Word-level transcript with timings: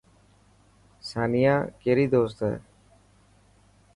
سانيا 1.09 1.53
ڪيري 1.81 2.05
دوست 2.13 2.39
اي. 2.47 2.55